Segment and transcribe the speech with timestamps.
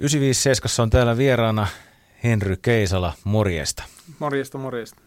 [0.00, 1.66] 957 on täällä vieraana
[2.24, 3.82] Henry Keisala, morjesta.
[4.18, 5.00] Morjesta, morjesta.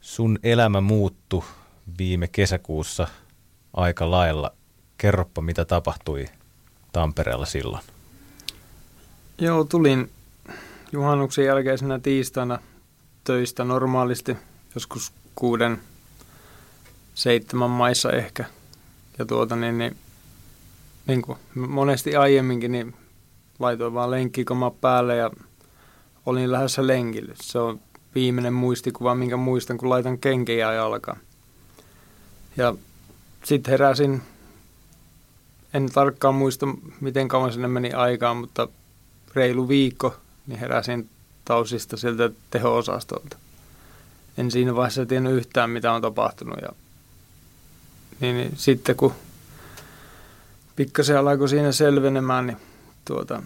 [0.00, 1.44] Sun elämä muuttu
[1.98, 3.08] viime kesäkuussa
[3.72, 4.52] aika lailla.
[4.98, 6.26] Kerroppa, mitä tapahtui
[6.92, 7.82] Tampereella silloin.
[9.38, 10.10] Joo, tulin
[10.92, 12.58] juhannuksen jälkeisenä tiistaina
[13.24, 14.36] töistä normaalisti,
[14.74, 15.80] joskus kuuden,
[17.14, 18.44] seitsemän maissa ehkä.
[19.18, 19.96] Ja tuota niin, niin,
[21.06, 22.94] niin kuin monesti aiemminkin, niin
[23.58, 25.30] laitoin vaan lenkkikoma päälle ja
[26.26, 27.34] olin lähdössä lenkille.
[27.42, 27.80] Se on
[28.14, 31.18] viimeinen muistikuva, minkä muistan, kun laitan kenkiä jalkaan.
[32.56, 32.74] Ja
[33.44, 34.22] sitten heräsin,
[35.74, 36.66] en tarkkaan muista,
[37.00, 38.68] miten kauan sinne meni aikaa, mutta
[39.34, 41.08] reilu viikko, niin heräsin
[41.44, 43.36] tausista sieltä teho-osastolta.
[44.38, 46.58] En siinä vaiheessa tiennyt yhtään, mitä on tapahtunut.
[46.62, 46.68] Ja,
[48.20, 49.14] niin, niin sitten kun
[50.76, 52.56] pikkasen alkoi siinä selvenemään, niin
[53.06, 53.42] tuota,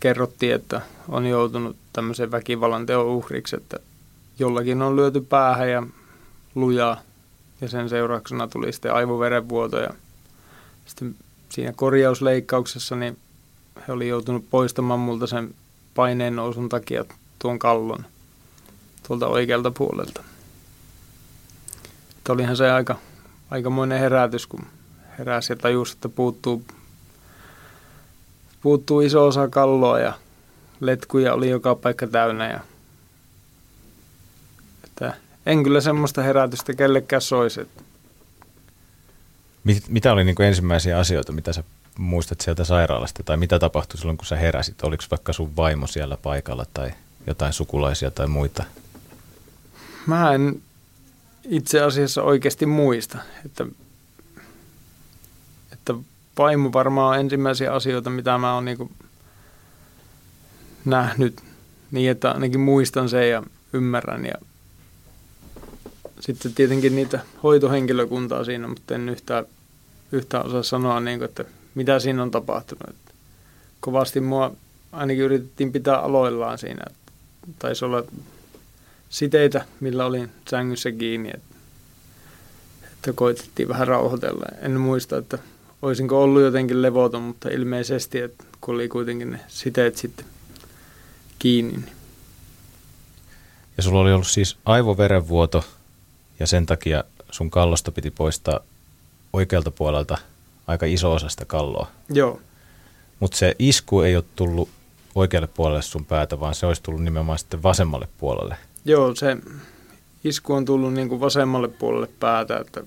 [0.00, 3.78] kerrottiin, että on joutunut tämmöisen väkivallan teon uhriksi, että
[4.38, 5.82] jollakin on lyöty päähän ja
[6.54, 7.00] lujaa
[7.60, 9.90] ja sen seurauksena tuli sitten aivoverenvuoto ja
[10.86, 11.14] sitten
[11.48, 13.18] siinä korjausleikkauksessa niin
[13.88, 15.54] he oli joutunut poistamaan multa sen
[15.94, 17.04] paineen nousun takia
[17.38, 18.04] tuon kallon
[19.08, 20.24] tuolta oikealta puolelta.
[22.18, 22.96] Että olihan se aika,
[23.50, 24.66] aikamoinen herätys, kun
[25.18, 26.62] heräsi ja tajusi, että puuttuu
[28.60, 30.12] puuttuu iso osa kalloa ja
[30.80, 32.50] letkuja oli joka paikka täynnä.
[32.50, 32.60] Ja,
[34.84, 35.14] että
[35.46, 37.68] en kyllä semmoista herätystä kellekään soisi.
[39.64, 41.64] Mit, mitä oli niin kuin ensimmäisiä asioita, mitä sä
[41.98, 44.82] muistat sieltä sairaalasta, tai mitä tapahtui silloin, kun sä heräsit?
[44.82, 46.90] Oliko vaikka sun vaimo siellä paikalla, tai
[47.26, 48.64] jotain sukulaisia tai muita?
[50.06, 50.62] Mä en
[51.48, 53.66] itse asiassa oikeasti muista, että
[56.38, 58.90] vaimo varmaan on ensimmäisiä asioita, mitä mä oon niin
[60.84, 61.42] nähnyt
[61.90, 64.24] niin, että ainakin muistan sen ja ymmärrän.
[64.26, 64.34] Ja
[66.20, 69.44] sitten tietenkin niitä hoitohenkilökuntaa siinä, mutta en yhtään,
[70.12, 72.88] yhtään osaa sanoa, niin kuin, että mitä siinä on tapahtunut.
[72.88, 73.12] Että
[73.80, 74.52] kovasti mua
[74.92, 76.82] ainakin yritettiin pitää aloillaan siinä.
[76.86, 77.12] Että
[77.58, 78.04] taisi olla
[79.08, 81.56] siteitä, millä olin sängyssä kiinni, että,
[82.92, 84.46] että koitettiin vähän rauhoitella.
[84.62, 85.38] En muista, että
[85.82, 90.26] olisinko ollut jotenkin levoton, mutta ilmeisesti, että kun oli kuitenkin ne siteet sitten
[91.38, 91.72] kiinni.
[91.72, 91.90] Niin.
[93.76, 95.64] Ja sulla oli ollut siis aivoverenvuoto
[96.40, 98.60] ja sen takia sun kallosta piti poistaa
[99.32, 100.18] oikealta puolelta
[100.66, 101.88] aika iso osa sitä kalloa.
[102.08, 102.40] Joo.
[103.20, 104.68] Mutta se isku ei ole tullut
[105.14, 108.56] oikealle puolelle sun päätä, vaan se olisi tullut nimenomaan sitten vasemmalle puolelle.
[108.84, 109.36] Joo, se
[110.24, 112.82] isku on tullut niin kuin vasemmalle puolelle päätä, että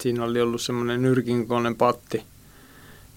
[0.00, 2.22] siinä oli ollut semmoinen nyrkinkoinen patti.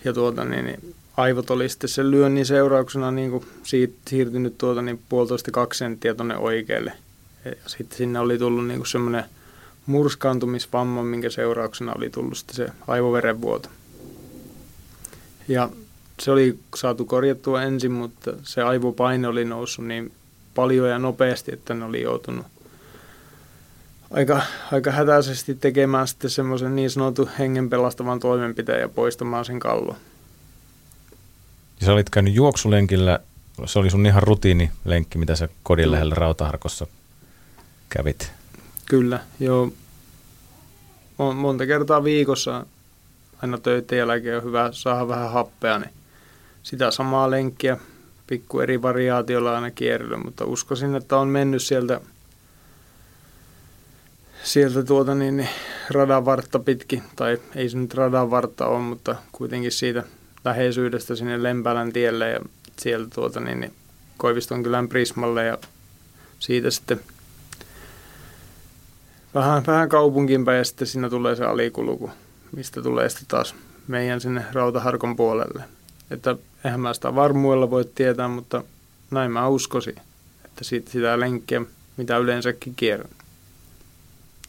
[0.03, 4.81] Ja tuota, niin, niin, aivot oli sitten sen lyönnin seurauksena niin kuin siitä, siirtynyt tuota,
[4.81, 6.93] niin puolitoista kaksi senttiä tuonne oikealle.
[7.45, 9.23] Ja sitten sinne oli tullut niin kuin semmoinen
[9.85, 13.69] murskaantumisvamma, minkä seurauksena oli tullut sitten se aivoverenvuoto.
[15.47, 15.69] Ja
[16.19, 20.11] se oli saatu korjattua ensin, mutta se aivopaine oli noussut niin
[20.55, 22.45] paljon ja nopeasti, että ne oli joutunut
[24.13, 24.41] aika,
[24.71, 29.95] aika hätäisesti tekemään sitten semmoisen niin sanotun hengen pelastavan toimenpiteen ja poistamaan sen kallon.
[31.79, 33.19] Ja sä olit käynyt juoksulenkillä,
[33.65, 36.87] se oli sun ihan rutiinilenkki, mitä sä kodin lähellä Rautaharkossa
[37.89, 38.31] kävit.
[38.85, 39.73] Kyllä, joo.
[41.35, 42.65] Monta kertaa viikossa
[43.41, 45.91] aina töiden jälkeen on hyvä saada vähän happea, niin
[46.63, 47.77] sitä samaa lenkkiä
[48.27, 52.01] pikku eri variaatiolla aina kierrellä, mutta uskoisin, että on mennyt sieltä–
[54.43, 55.49] sieltä tuota niin, niin
[55.89, 60.03] radan vartta pitkin, tai ei se nyt radan vartta ole, mutta kuitenkin siitä
[60.45, 62.39] läheisyydestä sinne Lempälän tielle ja
[62.79, 63.73] sieltä tuota niin, niin
[64.17, 65.57] Koiviston kylän Prismalle ja
[66.39, 66.99] siitä sitten
[69.35, 72.11] vähän, vähän kaupunkiin päin ja sitten siinä tulee se alikulku,
[72.55, 73.55] mistä tulee sitten taas
[73.87, 75.63] meidän sinne Rautaharkon puolelle.
[76.11, 78.63] Että eihän mä sitä varmuudella voi tietää, mutta
[79.11, 79.95] näin mä uskoisin,
[80.45, 81.61] että siitä, sitä lenkkiä,
[81.97, 83.09] mitä yleensäkin kierrän.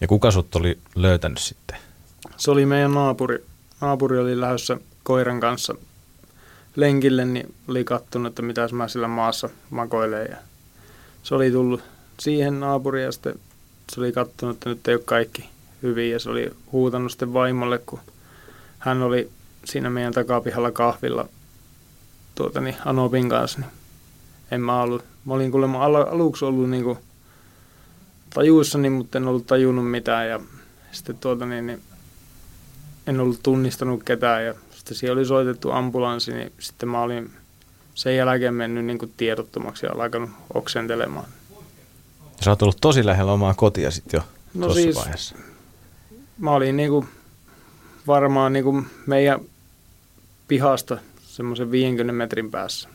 [0.01, 1.77] Ja kuka sut oli löytänyt sitten?
[2.37, 3.45] Se oli meidän naapuri.
[3.81, 5.75] Naapuri oli lähdössä koiran kanssa
[6.77, 10.25] lenkille, niin oli kattonut, että mitä mä sillä maassa makoilee.
[10.25, 10.37] Ja
[11.23, 11.83] se oli tullut
[12.21, 13.35] siihen naapuriin ja sitten
[13.93, 15.49] se oli kattonut, että nyt ei ole kaikki
[15.83, 18.01] hyvin ja se oli huutanut sitten vaimolle, kun
[18.79, 19.31] hän oli
[19.65, 21.29] siinä meidän takapihalla kahvilla
[22.35, 23.71] tuota, niin Anopin kanssa, niin
[24.51, 25.05] en mä ollut.
[25.25, 26.99] Mä olin kuulemma aluksi ollut niin kuin
[28.35, 30.41] tajuissani, mutta en ollut tajunnut mitään ja
[30.93, 31.83] sitten tuota niin, niin
[33.07, 37.31] en ollut tunnistanut ketään ja sitten siellä oli soitettu ambulanssi, niin sitten mä olin
[37.95, 41.27] sen jälkeen mennyt niin kuin tiedottomaksi ja alkanut oksentelemaan.
[42.45, 45.37] Sä oot ollut tosi lähellä omaa kotia sitten jo No tuossa siis- vaiheessa.
[46.39, 47.09] Mä olin niin kuin
[48.07, 49.41] varmaan niin kuin meidän
[50.49, 52.89] pihasta semmoisen 50 metrin päässä.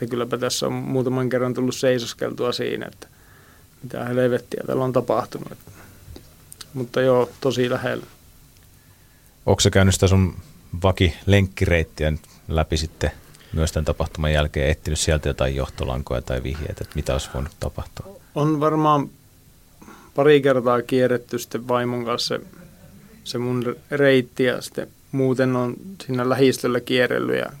[0.00, 3.06] Ja kylläpä tässä on muutaman kerran tullut seisoskeltua siinä, että
[3.82, 5.58] mitä helvettiä täällä on tapahtunut.
[6.74, 8.06] Mutta joo, tosi lähellä.
[9.46, 10.34] Onko se käynyt sitä sun
[10.82, 12.12] vaki lenkkireittiä
[12.48, 13.10] läpi sitten
[13.52, 18.16] myös tämän tapahtuman jälkeen, etsinyt sieltä jotain johtolankoja tai vihjeitä, että mitä olisi voinut tapahtua?
[18.34, 19.10] On varmaan
[20.14, 22.44] pari kertaa kierretty sitten vaimon kanssa se,
[23.24, 25.74] se mun reitti ja sitten muuten on
[26.06, 27.52] siinä lähistöllä kierrellyt ja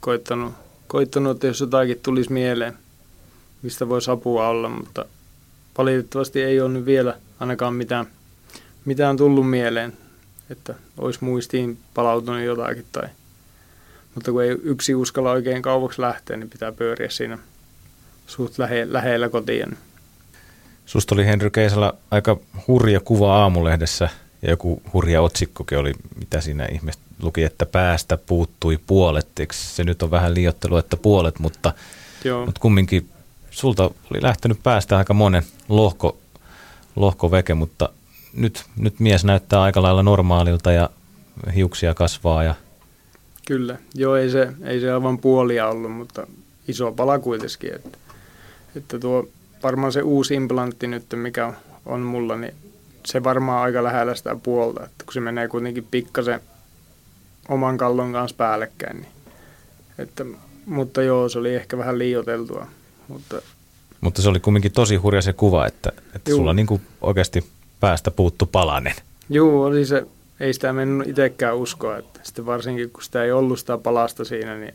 [0.00, 0.54] koittanut,
[0.86, 2.78] koittanut, että jos jotakin tulisi mieleen,
[3.62, 5.04] mistä voisi apua olla, mutta
[5.78, 8.06] valitettavasti ei ole nyt vielä ainakaan mitään,
[8.84, 9.92] mitään tullut mieleen,
[10.50, 13.08] että olisi muistiin palautunut jotakin tai
[14.14, 17.38] mutta kun ei yksi uskalla oikein kauaksi lähteä, niin pitää pyöriä siinä
[18.26, 19.76] suht lähe, lähellä kotiin.
[20.86, 22.36] Susta oli Henry Keisala aika
[22.68, 24.08] hurja kuva aamulehdessä
[24.42, 29.28] ja joku hurja otsikkokin oli, mitä siinä ihmiset luki, että päästä puuttui puolet.
[29.40, 31.72] Eikö se nyt on vähän liiottelu, että puolet, mutta,
[32.24, 33.08] Joo, mutta kumminkin
[33.54, 36.18] sulta oli lähtenyt päästä aika monen lohko,
[36.96, 37.88] lohkoveke, mutta
[38.32, 40.90] nyt, nyt mies näyttää aika lailla normaalilta ja
[41.54, 42.54] hiuksia kasvaa ja
[43.46, 43.78] kyllä.
[43.94, 46.26] Joo, ei se, ei se aivan puolia ollut, mutta
[46.68, 47.74] iso pala kuitenkin.
[47.74, 47.98] Että,
[48.76, 49.28] että tuo
[49.62, 51.52] varmaan se uusi implantti nyt, mikä
[51.86, 52.54] on, mulla, niin
[53.06, 56.40] se varmaan aika lähellä sitä puolta, että kun se menee kuitenkin pikkasen
[57.48, 58.96] oman kallon kanssa päällekkäin.
[58.96, 59.12] Niin,
[59.98, 60.24] että,
[60.66, 62.66] mutta joo, se oli ehkä vähän liioteltua,
[63.08, 63.42] mutta
[64.00, 66.38] Mutta se oli kumminkin tosi hurja se kuva, että, että Juu.
[66.38, 67.46] sulla niin kuin oikeasti
[67.80, 68.94] päästä puuttu palanen.
[69.30, 70.06] Juu, oli se,
[70.40, 74.56] ei sitä mennyt itsekään uskoa, että sitten varsinkin kun sitä ei ollut sitä palasta siinä,
[74.56, 74.74] niin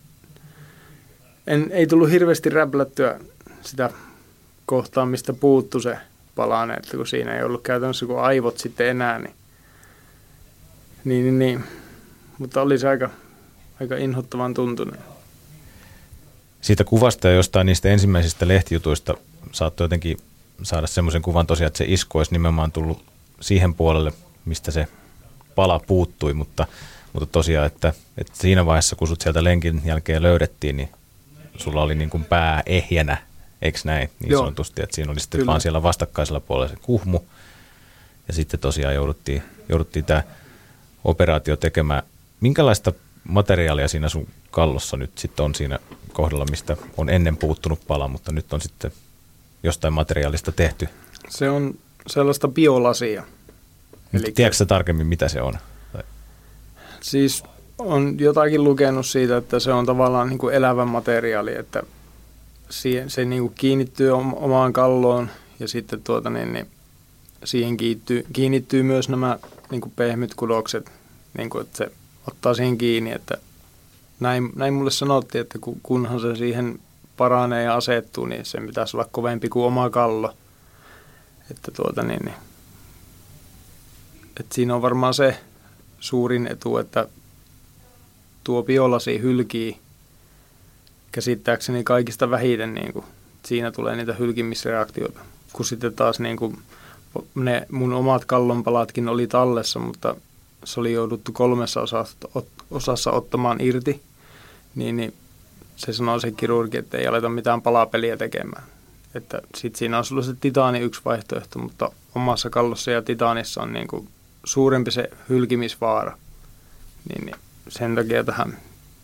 [1.47, 3.19] en, ei tullut hirveästi räplättyä
[3.61, 3.89] sitä
[4.65, 5.97] kohtaa, mistä puuttu se
[6.35, 9.33] palane, että kun siinä ei ollut käytännössä kuin aivot sitten enää, niin,
[11.03, 11.63] niin, niin, niin.
[12.37, 13.09] mutta oli se aika,
[13.81, 14.99] aika inhottavan tuntunen.
[16.61, 19.13] Siitä kuvasta ja jostain niistä ensimmäisistä lehtijutuista
[19.51, 20.17] saattoi jotenkin
[20.63, 23.05] saada semmoisen kuvan tosiaan, että se isku olisi nimenomaan tullut
[23.41, 24.13] siihen puolelle,
[24.45, 24.87] mistä se
[25.55, 26.67] pala puuttui, mutta,
[27.13, 30.89] mutta tosiaan, että, että siinä vaiheessa, kun sut sieltä lenkin jälkeen löydettiin, niin
[31.57, 33.17] sulla oli niin kuin pää ehjänä,
[33.61, 34.41] eikö näin, niin Joo.
[34.41, 35.49] sanotusti, että siinä oli sitten Kyllä.
[35.49, 37.19] vaan siellä vastakkaisella puolella se kuhmu,
[38.27, 40.23] ja sitten tosiaan jouduttiin, jouduttiin tämä
[41.03, 42.03] operaatio tekemään.
[42.41, 45.79] Minkälaista materiaalia siinä sun kallossa nyt sitten on siinä
[46.13, 48.91] kohdalla, mistä on ennen puuttunut pala, mutta nyt on sitten
[49.63, 50.87] jostain materiaalista tehty.
[51.29, 51.73] Se on
[52.07, 53.23] sellaista biolasia.
[54.11, 55.53] Nyt Eli- tiedätkö tarkemmin, mitä se on?
[55.93, 56.03] Tai-
[57.01, 57.43] Siis
[57.77, 61.83] on jotakin lukenut siitä, että se on tavallaan niin kuin elävä materiaali, että
[62.69, 65.29] siihen, se niin kuin kiinnittyy om- omaan kalloon
[65.59, 66.67] ja sitten tuota, niin, niin
[67.43, 69.39] siihen kiinnittyy, kiinnittyy myös nämä
[69.71, 70.91] niin kuin pehmyt kudokset,
[71.37, 71.91] niin kuin, että se
[72.27, 73.37] ottaa siihen kiinni, että
[74.19, 76.79] näin, näin mulle sanottiin, että kun, kunhan se siihen
[77.17, 80.33] paranee ja asettuu, niin sen pitäisi olla kovempi kuin oma kallo.
[81.51, 82.35] Että tuota niin, niin
[84.39, 85.39] että siinä on varmaan se
[85.99, 87.07] suurin etu, että
[88.43, 89.77] tuo biolasi hylkii
[91.11, 93.05] käsittääkseni kaikista vähiten, niin kuin,
[93.45, 95.19] siinä tulee niitä hylkimisreaktioita.
[95.53, 96.57] Kun sitten taas niin kuin,
[97.35, 100.15] ne mun omat kallonpalatkin oli tallessa, mutta
[100.63, 102.15] se oli jouduttu kolmessa osassa,
[102.71, 104.01] osassa ottamaan irti,
[104.75, 105.13] niin, niin
[105.75, 108.63] se sanoi se kirurgi, että ei aleta mitään palapeliä tekemään.
[109.15, 113.73] Että sit siinä on sulla se titaani yksi vaihtoehto, mutta omassa kallossa ja titaanissa on
[113.73, 114.09] niin kuin
[114.43, 116.17] suurempi se hylkimisvaara.
[117.09, 117.35] Niin, niin
[117.67, 118.57] sen takia tähän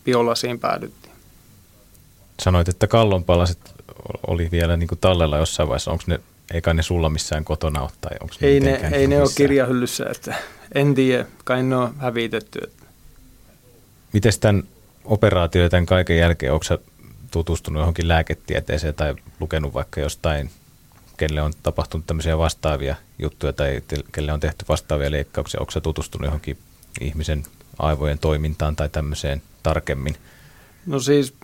[0.04, 1.14] biolasiin päädyttiin.
[2.42, 3.74] Sanoit, että kallonpalaset
[4.26, 5.90] oli vielä niin kuin tallella jossain vaiheessa.
[5.90, 6.20] Onko ne,
[6.54, 7.90] eikä ne sulla missään kotona ole?
[8.00, 10.34] Tai onko Ei ne, ei ne ole kirjahyllyssä, että
[10.74, 12.60] en tiedä, kai ne on hävitetty.
[14.12, 14.62] Miten tämän
[15.06, 16.64] operaatio ja tämän kaiken jälkeen, onko
[17.30, 20.50] tutustunut johonkin lääketieteeseen tai lukenut vaikka jostain,
[21.16, 23.82] kelle on tapahtunut tämmöisiä vastaavia juttuja tai
[24.12, 26.58] kelle on tehty vastaavia leikkauksia, onko tutustunut johonkin
[27.00, 27.42] ihmisen
[27.78, 30.16] aivojen toimintaan tai tämmöiseen tarkemmin?
[30.86, 31.34] No siis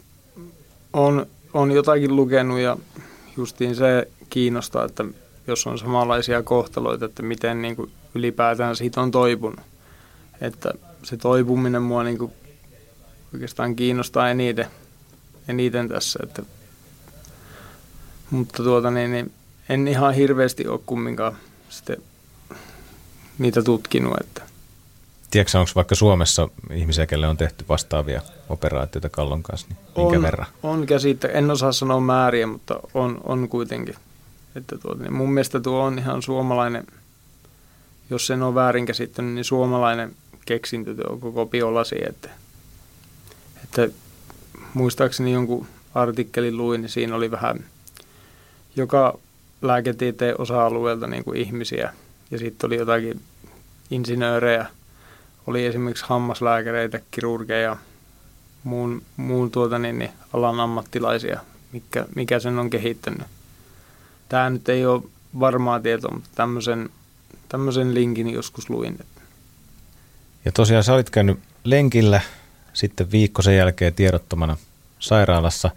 [0.93, 2.77] on, on jotakin lukenut ja
[3.37, 5.05] justiin se kiinnostaa, että
[5.47, 9.61] jos on samanlaisia kohtaloita, että miten niin kuin ylipäätään siitä on toipunut.
[10.41, 12.33] Että se toipuminen mua niin kuin
[13.35, 14.67] oikeastaan kiinnostaa eniten,
[15.49, 16.19] eniten tässä.
[16.23, 16.43] Että,
[18.31, 19.33] mutta tuota niin, niin
[19.69, 21.37] en ihan hirveästi ole kumminkaan
[21.69, 21.97] sitten
[23.39, 24.21] niitä tutkinut.
[24.21, 24.43] Että
[25.33, 30.23] Tiedätkö, onko vaikka Suomessa ihmisiä, kelle on tehty vastaavia operaatioita kallon kanssa, niin minkä on,
[30.23, 30.47] verran?
[30.63, 33.95] On käsittä, en osaa sanoa määriä, mutta on, on kuitenkin.
[34.55, 36.87] Että tuota, niin mun mielestä tuo on ihan suomalainen,
[38.11, 41.97] jos sen on väärin käsittänyt, niin suomalainen keksintö tuo koko biolasi.
[42.09, 42.31] Että,
[43.73, 43.97] että
[44.75, 47.65] muistaakseni jonkun artikkelin luin, niin siinä oli vähän
[48.77, 49.19] joka
[49.63, 51.93] lääketieteen osa-alueelta niin kuin ihmisiä.
[52.31, 53.21] Ja sitten oli jotakin
[53.91, 54.67] insinöörejä,
[55.47, 57.77] oli esimerkiksi hammaslääkäreitä, kirurgeja,
[58.65, 61.41] muun, muun tuota, niin, niin, alan ammattilaisia,
[61.73, 63.27] mikä, mikä sen on kehittänyt.
[64.29, 65.03] Tämä nyt ei ole
[65.41, 66.91] varmaa tietoa, mutta tämmöisen,
[67.49, 68.99] tämmöisen linkin joskus luin.
[70.45, 72.21] Ja tosiaan sä olit käynyt lenkillä
[72.73, 74.57] sitten viikko sen jälkeen tiedottomana
[74.99, 75.71] sairaalassa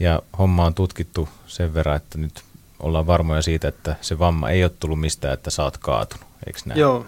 [0.00, 2.42] ja homma on tutkittu sen verran, että nyt
[2.80, 6.58] ollaan varmoja siitä, että se vamma ei ole tullut mistään, että sä oot kaatunut, eikö
[6.64, 6.80] näin?
[6.80, 7.06] Joo,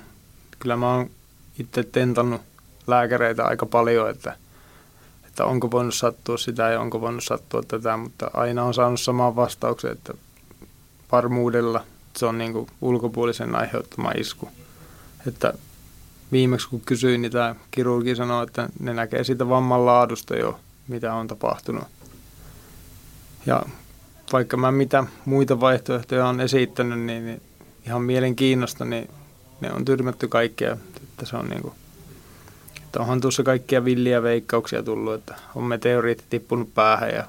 [0.59, 1.11] kyllä mä oon
[1.59, 2.41] itse tentannut
[2.87, 4.37] lääkäreitä aika paljon, että,
[5.27, 9.37] että onko voinut sattua sitä ja onko voinut sattua tätä, mutta aina on saanut saman
[9.37, 10.15] vastauksen, että
[11.13, 11.85] varmuudella
[12.17, 14.49] se on niin ulkopuolisen aiheuttama isku.
[15.27, 15.55] Että
[16.33, 21.15] viimeksi kun kysyin, niin tämä kirurgi sanoi, että ne näkee siitä vamman laadusta jo, mitä
[21.15, 21.85] on tapahtunut.
[23.47, 23.63] Ja
[24.33, 27.43] vaikka mä mitä muita vaihtoehtoja on esittänyt, niin, niin
[27.87, 29.09] ihan mielenkiinnosta, niin
[29.61, 30.77] ne on tyrmätty kaikkea.
[30.97, 31.75] Että se on niin kuin,
[32.85, 37.25] että onhan tuossa kaikkia villiä veikkauksia tullut, että on meteoriitti tippunut päähän ja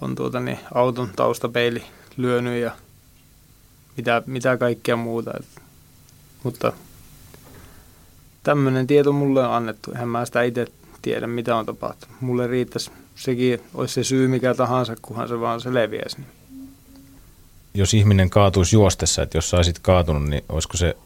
[0.00, 1.82] on tuota niin, auton taustapeili
[2.16, 2.70] lyönyt ja
[3.96, 5.30] mitä, mitä kaikkea muuta.
[5.40, 5.62] Et,
[6.42, 6.72] mutta
[8.44, 9.92] tämmöinen tieto mulle on annettu.
[9.92, 10.66] Eihän mä sitä itse
[11.02, 12.20] tiedä, mitä on tapahtunut.
[12.20, 16.16] Mulle riittäisi sekin, olisi se syy mikä tahansa, kunhan se vaan selviäisi.
[16.16, 16.28] Niin.
[17.74, 20.96] Jos ihminen kaatuisi juostessa, että jos saisit kaatunut, niin olisiko se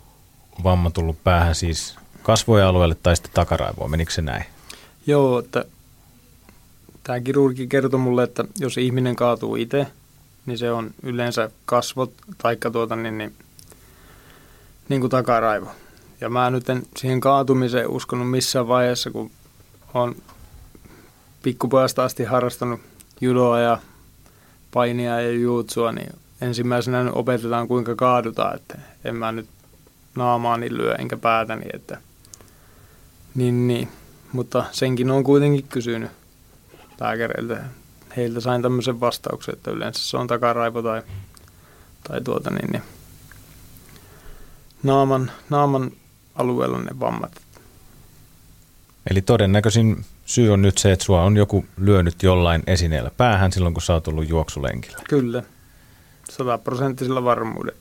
[0.64, 3.90] vamma tullut päähän siis kasvojen alueelle tai sitten takaraivoon?
[3.90, 4.44] Menikö se näin?
[5.06, 5.64] Joo, että
[7.04, 9.86] tämä kirurgi kertoi mulle, että jos ihminen kaatuu itse,
[10.46, 13.34] niin se on yleensä kasvot tai tuota, niin, niin,
[14.88, 15.70] niin kuin takaraivo.
[16.20, 19.30] Ja mä nyt en siihen kaatumiseen uskonut missään vaiheessa, kun
[19.94, 20.16] on
[21.42, 22.80] pikkupojasta asti harrastanut
[23.20, 23.78] judoa ja
[24.72, 29.48] painia ja juutsua, niin ensimmäisenä opetetaan kuinka kaadutaan, että en mä nyt
[30.14, 31.98] naamaani lyö enkä päätäni, että
[33.34, 33.88] niin, niin.
[34.32, 36.10] Mutta senkin on kuitenkin kysynyt
[37.00, 37.64] lääkäreiltä.
[38.16, 41.02] Heiltä sain tämmöisen vastauksen, että yleensä se on takaraivo tai,
[42.08, 42.82] tai tuota niin, niin
[44.82, 45.92] naaman, naaman
[46.38, 47.32] alueella ne vammat.
[49.10, 53.74] Eli todennäköisin syy on nyt se, että sua on joku lyönyt jollain esineellä päähän silloin,
[53.74, 54.98] kun sä oot ollut juoksulenkillä.
[55.08, 55.42] Kyllä,
[56.30, 57.78] sataprosenttisella varmuudella.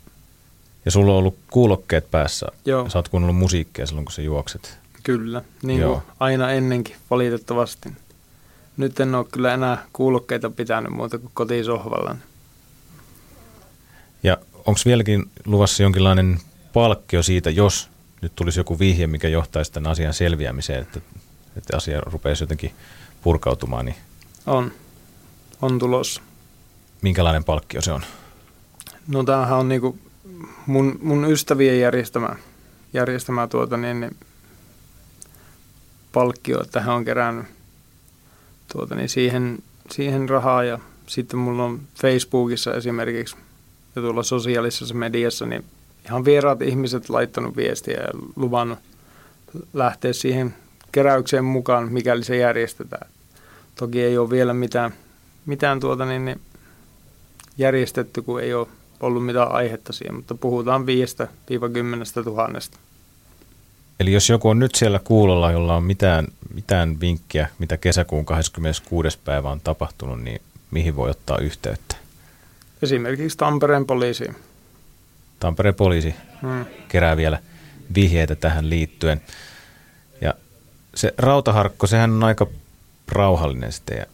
[0.86, 2.46] Ja sulla on ollut kuulokkeet päässä.
[2.66, 2.90] Joo.
[2.90, 4.78] Sä oot kuunnellut musiikkia silloin, kun sä juokset.
[5.04, 5.92] Kyllä, niin Joo.
[5.92, 7.90] kuin aina ennenkin, valitettavasti.
[8.78, 12.16] Nyt en ole kyllä enää kuulokkeita pitänyt muuta kuin kotisohvalla.
[14.24, 16.40] Ja onko vieläkin luvassa jonkinlainen
[16.74, 17.90] palkkio siitä, jos
[18.22, 21.02] nyt tulisi joku vihje, mikä johtaisi tämän asian selviämiseen, että,
[21.56, 22.72] että asia rupeaisi jotenkin
[23.22, 23.86] purkautumaan?
[23.86, 23.96] Niin
[24.46, 24.72] on.
[25.62, 26.22] On tulossa.
[27.02, 28.02] Minkälainen palkkio se on?
[29.08, 30.00] No tämähän on niinku
[30.66, 32.36] mun, mun ystävien järjestämä,
[32.94, 34.18] järjestämä tuota, niin, niin
[36.14, 37.46] palkkio, että hän on kerännyt
[38.72, 39.60] tuota, niin siihen,
[39.92, 43.36] siihen rahaa ja sitten mulla on Facebookissa esimerkiksi
[43.96, 45.66] ja tuolla sosiaalisessa mediassa niin
[46.08, 48.80] ihan vieraat ihmiset laittanut viestiä ja luvannut
[49.74, 50.56] lähteä siihen
[50.92, 53.08] keräykseen mukaan, mikäli se järjestetään.
[53.76, 54.94] Toki ei ole vielä mitään,
[55.46, 56.42] mitään tuota niin, niin
[57.58, 58.68] järjestetty, kun ei ole
[59.00, 60.86] ollut mitään aihetta siihen, mutta puhutaan
[62.20, 62.78] 5-10 tuhannesta.
[64.00, 69.20] Eli jos joku on nyt siellä kuulolla, jolla on mitään, mitään vinkkiä, mitä kesäkuun 26.
[69.26, 71.96] päivä on tapahtunut, niin mihin voi ottaa yhteyttä?
[72.82, 74.32] Esimerkiksi Tampereen poliisi.
[75.40, 76.66] Tampereen poliisi hmm.
[76.88, 77.40] kerää vielä
[77.96, 79.22] vihjeitä tähän liittyen.
[80.22, 80.34] Ja
[80.96, 82.48] se rautaharkko, sehän on aika
[83.08, 84.06] rauhallinen sitten ja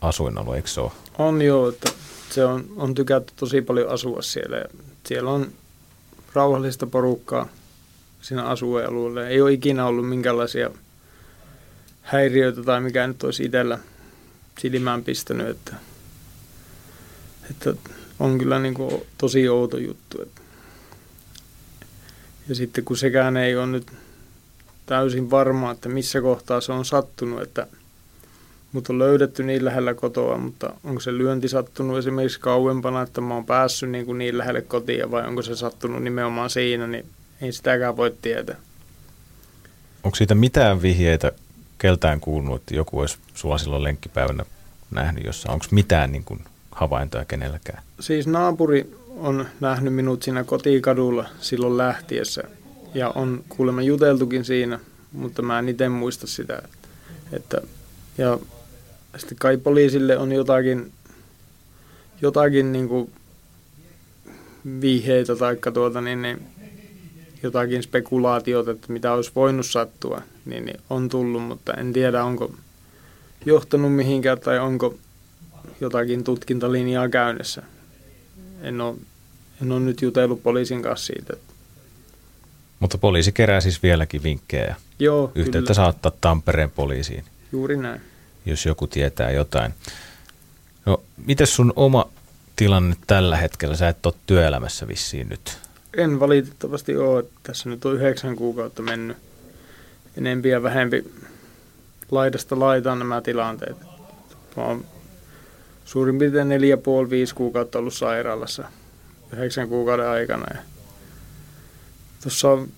[0.00, 0.92] asuinalue, eikö se ole?
[1.18, 1.90] On joo, että
[2.30, 4.56] se on, on tykätty tosi paljon asua siellä.
[4.56, 4.64] Ja
[5.06, 5.52] siellä on
[6.34, 7.48] rauhallista porukkaa
[8.20, 9.26] siinä asuinalueella.
[9.26, 10.70] Ei ole ikinä ollut minkälaisia
[12.02, 13.78] häiriöitä tai mikä nyt olisi itsellä
[14.58, 15.74] silmään pistänyt, että,
[17.50, 17.74] että
[18.18, 20.18] on kyllä niin kuin tosi outo juttu.
[22.48, 23.92] Ja sitten kun sekään ei ole nyt
[24.86, 27.66] täysin varma, että missä kohtaa se on sattunut, että
[28.72, 33.34] mut on löydetty niin lähellä kotoa, mutta onko se lyönti sattunut esimerkiksi kauempana, että mä
[33.34, 37.06] oon päässyt niin, kuin niin lähelle kotia vai onko se sattunut nimenomaan siinä, niin
[37.40, 38.56] ei sitäkään voi tietää.
[40.04, 41.32] onko siitä mitään vihjeitä
[41.78, 44.44] keltään kuulunut, että joku olisi sulla silloin lenkkipäivänä
[44.90, 45.52] nähnyt jossa?
[45.52, 46.44] Onko mitään niin kuin
[46.76, 47.82] havaintoja kenelläkään?
[48.00, 52.42] Siis naapuri on nähnyt minut siinä kotikadulla silloin lähtiessä
[52.94, 54.80] ja on kuulemma juteltukin siinä,
[55.12, 56.62] mutta mä en itse muista sitä.
[57.32, 57.60] Että,
[58.18, 58.38] ja
[59.16, 60.92] sitten kai poliisille on jotakin,
[62.22, 63.12] jotakin niin kuin
[64.80, 66.42] vihjeitä tai tuota, niin, niin,
[67.42, 72.54] jotakin spekulaatiota, että mitä olisi voinut sattua, niin, niin on tullut, mutta en tiedä onko
[73.46, 74.94] johtanut mihinkään tai onko
[75.80, 77.62] jotakin tutkintalinjaa käynnissä.
[78.62, 78.96] En ole,
[79.62, 81.34] en ole nyt jutellut poliisin kanssa siitä.
[82.80, 84.76] Mutta poliisi kerää siis vieläkin vinkkejä.
[84.98, 85.74] Joo, Yhteyttä kyllä.
[85.74, 87.24] saattaa Tampereen poliisiin.
[87.52, 88.00] Juuri näin.
[88.46, 89.74] Jos joku tietää jotain.
[90.86, 92.08] No, miten sun oma
[92.56, 93.76] tilanne tällä hetkellä?
[93.76, 95.58] Sä et ole työelämässä vissiin nyt.
[95.96, 97.24] En valitettavasti ole.
[97.42, 99.16] Tässä nyt on yhdeksän kuukautta mennyt
[100.16, 101.12] enempi ja vähempi
[102.10, 103.76] laidasta laitaan nämä tilanteet.
[104.56, 104.84] Mä oon
[105.86, 108.64] suurin piirtein neljä puoli, viisi kuukautta ollut sairaalassa
[109.32, 110.46] yhdeksän kuukauden aikana.
[110.54, 110.60] Ja
[112.22, 112.68] tuossa on,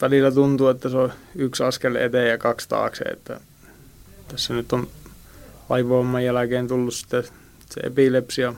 [0.00, 3.04] välillä tuntuu, että se on yksi askel eteen ja kaksi taakse.
[3.04, 3.40] Että
[4.28, 4.88] tässä nyt on
[5.68, 7.24] aivoimman jälkeen tullut sitten
[7.70, 8.54] se epilepsia,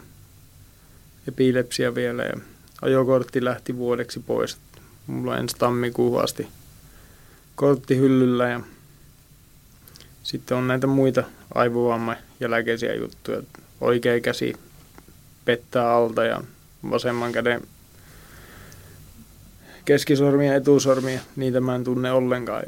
[1.28, 2.36] epilepsia vielä ja
[2.82, 4.58] ajokortti lähti vuodeksi pois.
[5.06, 6.48] Mulla on ensi tammikuuhun asti
[7.54, 8.60] kortti hyllyllä ja
[10.22, 11.24] sitten on näitä muita
[11.54, 13.42] aivovamman jälkeisiä juttuja.
[13.84, 14.52] Oikea käsi
[15.44, 16.42] pettää alta ja
[16.90, 17.62] vasemman käden
[19.84, 22.62] keskisormia ja etusormia, niitä mä en tunne ollenkaan.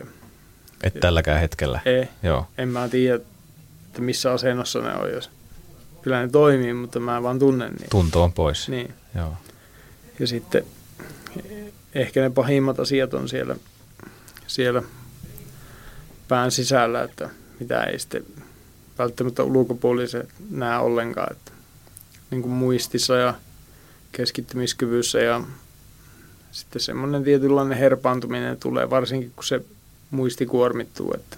[0.82, 1.80] Et tälläkään hetkellä?
[1.84, 2.46] Ei, Joo.
[2.58, 3.14] en mä tiedä,
[3.86, 5.30] että missä asennossa ne on, jos
[6.02, 7.86] kyllä ne toimii, mutta mä vaan tunnen niitä.
[7.90, 8.68] Tunto on pois.
[8.68, 8.94] Niin.
[9.14, 9.32] Joo.
[10.18, 10.64] Ja sitten
[11.94, 13.56] ehkä ne pahimmat asiat on siellä,
[14.46, 14.82] siellä
[16.28, 17.30] pään sisällä, että
[17.60, 18.24] mitä ei sitten
[18.98, 21.32] välttämättä ulkopuoliset näe ollenkaan.
[21.32, 21.52] Että
[22.30, 23.34] niin kuin muistissa ja
[24.12, 25.40] keskittymiskyvyssä ja
[26.52, 29.62] sitten semmoinen tietynlainen herpaantuminen tulee, varsinkin kun se
[30.10, 31.36] muisti kuormittuu, että,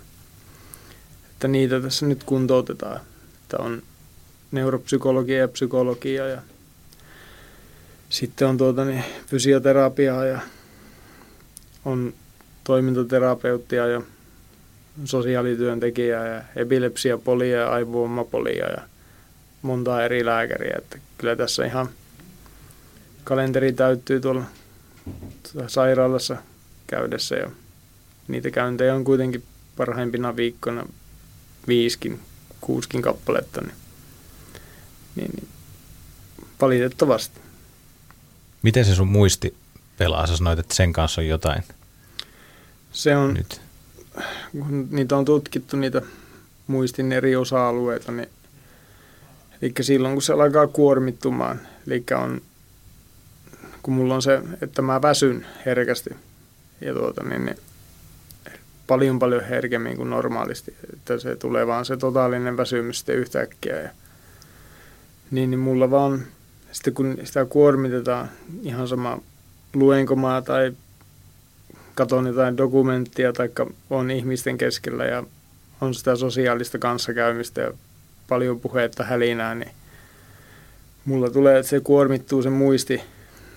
[1.30, 3.00] että niitä tässä nyt kuntoutetaan.
[3.42, 3.82] Että on
[4.50, 6.42] neuropsykologia ja psykologia ja
[8.10, 10.40] sitten on tuota, niin, fysioterapiaa ja
[11.84, 12.14] on
[12.64, 14.02] toimintaterapeuttia ja
[15.04, 18.82] sosiaalityöntekijää ja epilepsiapolia ja aivovammapolia ja
[19.62, 20.74] monta eri lääkäriä.
[20.78, 21.88] Että kyllä tässä ihan
[23.24, 24.44] kalenteri täyttyy tuolla
[25.66, 26.36] sairaalassa
[26.86, 27.50] käydessä ja
[28.28, 29.42] niitä käyntejä on kuitenkin
[29.76, 30.86] parhaimpina viikkona
[31.68, 32.20] viiskin,
[32.60, 33.74] kuuskin kappaletta, niin,
[35.16, 35.48] niin, niin
[36.60, 37.40] valitettavasti.
[38.62, 39.54] Miten se sun muisti
[39.98, 40.26] pelaa?
[40.26, 41.62] Sä sanoit, että sen kanssa on jotain
[42.92, 43.60] Se on, nyt.
[44.52, 46.02] Kun niitä on tutkittu, niitä
[46.66, 48.28] muistin eri osa-alueita, niin
[49.62, 52.40] eli silloin kun se alkaa kuormittumaan, eli on,
[53.82, 56.10] kun mulla on se, että mä väsyn herkästi
[56.80, 57.56] ja tuota, niin, niin
[58.86, 63.90] paljon paljon herkemmin kuin normaalisti, että se tulee vaan se totaalinen väsymys sitten yhtäkkiä ja
[65.30, 66.24] niin, niin mulla vaan,
[66.72, 68.30] sitten kun sitä kuormitetaan,
[68.62, 69.18] ihan sama
[69.74, 70.72] luenko mä tai
[71.98, 73.50] katon jotain dokumenttia tai
[73.90, 75.24] on ihmisten keskellä ja
[75.80, 77.72] on sitä sosiaalista kanssakäymistä ja
[78.28, 79.70] paljon puhetta hälinää, niin
[81.04, 83.02] mulla tulee, että se kuormittuu se muisti,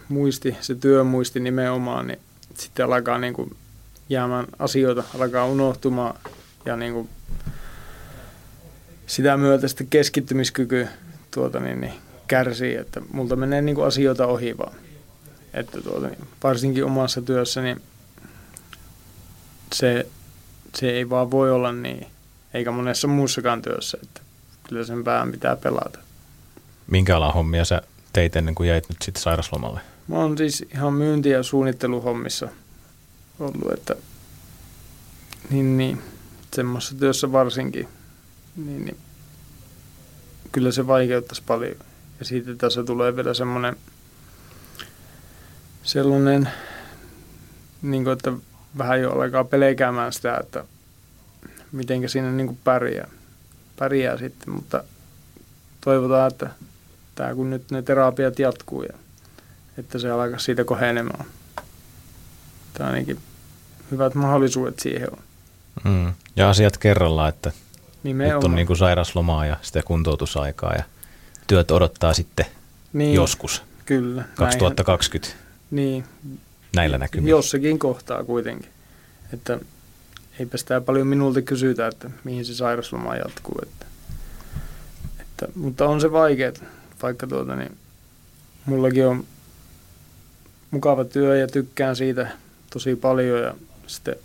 [0.10, 2.20] muisti se työmuisti nimenomaan, niin
[2.58, 3.56] sitten alkaa niin kuin
[4.10, 6.20] jäämään asioita, alkaa unohtumaan
[6.66, 7.10] ja niin kuin
[9.08, 10.88] sitä myötä sitten keskittymiskyky
[11.32, 11.94] tuota niin, niin
[12.28, 14.76] kärsii, että multa menee niin kuin asioita ohi vaan.
[15.54, 17.82] Että tuota, niin, varsinkin omassa työssä, niin
[19.74, 20.08] se,
[20.76, 22.08] se ei vaan voi olla niin,
[22.54, 24.22] eikä monessa muussakaan työssä, että
[24.70, 26.00] kyllä sen pään pitää pelata.
[26.88, 27.82] Minkä alan hommia sä
[28.14, 29.80] teit ennen kuin jäit nyt sitten sairaslomalle?
[30.08, 32.48] Mä oon siis ihan myynti- ja suunnitteluhommissa
[33.40, 33.96] ollut, että
[35.50, 36.02] niin, niin
[36.56, 37.88] semmoisessa työssä varsinkin,
[38.56, 38.98] niin, niin
[40.52, 41.76] kyllä se vaikeuttaisi paljon.
[42.20, 43.76] Ja siitä tässä tulee vielä semmoinen
[45.84, 46.50] sellainen,
[47.82, 48.34] niin kuin, että
[48.78, 50.66] vähän jo alkaa pelkäämään sitä, että
[51.72, 53.08] mitenkä siinä niin kuin pärjää,
[53.80, 54.84] pärjää sitten, mutta
[55.82, 56.50] toivotaan, että
[57.16, 58.94] tämä kun nyt ne terapiat jatkuu ja
[59.78, 61.26] että se alkaa siitä kohenemaan.
[62.74, 63.20] Tämä ainakin
[63.92, 65.20] hyvät mahdollisuudet siihen on.
[65.84, 66.14] Mm.
[66.36, 67.52] Ja asiat kerrallaan, että
[68.04, 68.38] Nimenomaan.
[68.38, 70.84] nyt on niin kuin sairaslomaa ja sitä kuntoutusaikaa ja
[71.48, 72.46] työt odottaa sitten
[72.94, 74.24] niin, joskus Kyllä.
[74.36, 75.36] 2020
[75.72, 76.04] Niin,
[76.76, 77.30] näillä näkymillä.
[77.30, 78.70] jossakin kohtaa kuitenkin.
[79.34, 79.60] Että
[80.40, 83.60] eipä sitä paljon minulta kysytä, että mihin se sairasloma jatkuu.
[83.64, 83.86] Että,
[85.20, 86.52] että, mutta on se vaikea,
[87.02, 87.78] vaikka tuota, niin,
[88.66, 89.26] mullakin on
[90.72, 92.28] mukava työ ja tykkään siitä
[92.70, 93.56] tosi paljon ja
[93.88, 94.16] sitten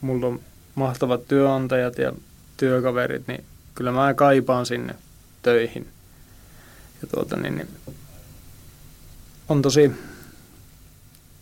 [0.00, 0.40] mulla on
[0.74, 2.12] mahtavat työnantajat ja
[2.56, 4.94] työkaverit, niin kyllä mä kaipaan sinne
[5.42, 5.88] töihin.
[7.02, 7.68] Ja tuota, niin, niin
[9.48, 9.90] on tosi,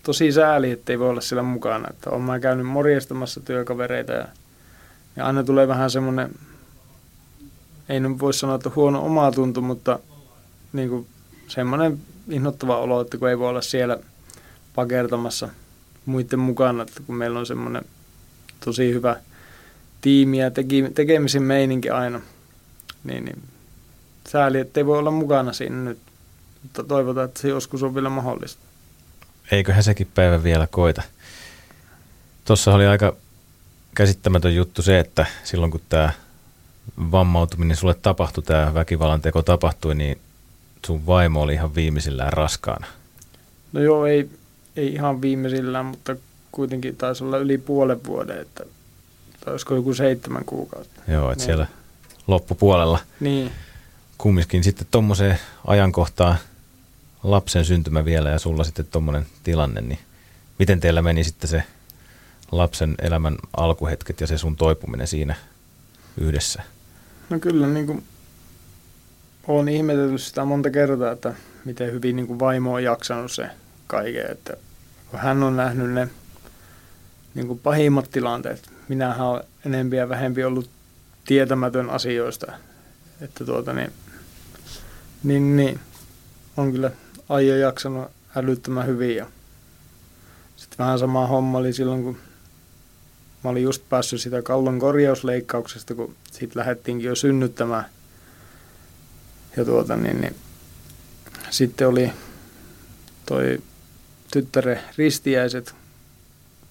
[0.05, 1.89] tosi sääli, että ei voi olla siellä mukana.
[1.91, 4.29] Että olen mä käynyt morjestamassa työkavereita ja,
[5.17, 6.31] ja aina tulee vähän semmoinen,
[7.89, 9.99] ei nyt voi sanoa, että huono oma tuntu, mutta
[10.73, 11.07] niin kuin
[11.49, 11.99] semmoinen
[12.31, 13.99] inhottava olo, että kun ei voi olla siellä
[14.75, 15.49] pakertamassa
[16.07, 17.83] muiden mukana, että kun meillä on semmoinen
[18.65, 19.17] tosi hyvä
[20.01, 22.21] tiimi ja teki, tekemisen meininki aina,
[23.05, 23.43] niin, niin
[24.29, 25.99] sääli, että ei voi olla mukana siinä nyt,
[26.63, 28.74] mutta toivotaan, että se joskus on vielä mahdollista.
[29.51, 31.03] Eiköhän sekin päivä vielä koita.
[32.45, 33.17] Tuossa oli aika
[33.95, 36.13] käsittämätön juttu se, että silloin kun tämä
[36.97, 40.19] vammautuminen sulle tapahtui, tämä väkivallan teko tapahtui, niin
[40.87, 42.87] sun vaimo oli ihan viimeisillään raskaana.
[43.73, 44.31] No joo, ei,
[44.77, 46.17] ei ihan viimeisillään, mutta
[46.53, 48.65] kuitenkin taisi olla yli puolen vuoden, että
[49.47, 51.01] olisiko joku seitsemän kuukautta.
[51.09, 51.67] Joo, että siellä
[52.27, 52.99] loppupuolella.
[53.21, 53.51] Niin.
[54.19, 56.39] Kumminkin sitten tuommoiseen ajankohtaan
[57.25, 59.99] lapsen syntymä vielä ja sulla sitten tuommoinen tilanne, niin
[60.59, 61.63] miten teillä meni sitten se
[62.53, 65.35] lapsen elämän alkuhetket ja se sun toipuminen siinä
[66.21, 66.63] yhdessä?
[67.31, 68.05] No kyllä niin kuin
[69.47, 71.35] olen ihmetellyt sitä monta kertaa, että
[71.65, 73.47] miten hyvin niin kuin vaimo on jaksanut se
[73.87, 74.57] kaiken, että
[75.11, 76.09] kun hän on nähnyt ne
[77.35, 78.71] niin kuin pahimmat tilanteet.
[78.89, 80.71] Minähän olen enempi ja vähempi ollut
[81.27, 82.53] tietämätön asioista,
[83.21, 83.93] että tuota niin,
[85.23, 85.81] niin, niin
[86.57, 86.91] on kyllä
[87.29, 89.27] aio jaksanut älyttömän hyvin ja
[90.57, 92.19] sitten vähän sama homma oli silloin, kun
[93.45, 97.85] mä olin just päässyt sitä kallon korjausleikkauksesta, kun sitten lähdettiinkin jo synnyttämään.
[99.57, 100.37] Ja tuota niin, niin
[101.51, 102.13] sitten oli
[103.27, 103.63] toi
[104.33, 105.75] tyttären ristiäiset,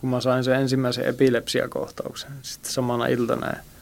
[0.02, 3.48] kun mä sain sen ensimmäisen epilepsiakohtauksen sitten samana iltana.
[3.48, 3.73] Ja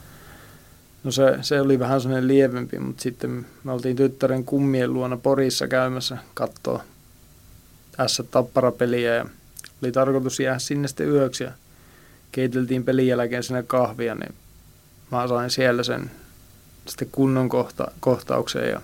[1.04, 5.68] no se, se oli vähän sellainen lievempi, mutta sitten me oltiin tyttären kummien luona Porissa
[5.68, 6.82] käymässä katsoa
[7.96, 9.26] tässä tapparapeliä ja
[9.82, 11.52] oli tarkoitus jäädä sinne sitten yöksi ja
[12.32, 14.34] keiteltiin pelin jälkeen sinne kahvia, niin
[15.10, 16.10] mä sain siellä sen
[16.86, 18.80] sitten kunnon kohta, kohtauksen ja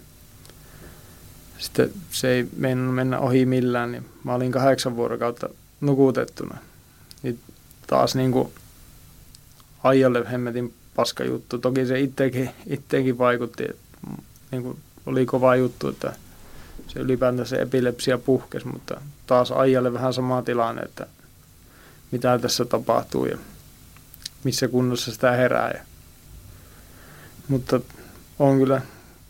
[1.59, 5.49] sitten se ei mennä, mennä ohi millään, niin mä olin kahdeksan vuorokautta
[5.81, 6.59] nukutettuna.
[7.23, 7.41] Niin
[7.87, 8.53] taas niin kuin
[9.83, 11.59] Aijalle hemmetin paska juttu.
[11.59, 13.99] Toki se itsekin, itsekin vaikutti, että
[14.51, 16.13] niin kuin oli kova juttu, että
[16.89, 21.07] se ylipäätään se epilepsia puhkesi, mutta taas Aijalle vähän sama tilanne, että
[22.11, 23.39] mitä tässä tapahtuu ja
[24.45, 25.71] missä kunnossa sitä herää.
[25.71, 25.81] Ja,
[27.49, 27.81] mutta
[28.39, 28.83] on kyllä,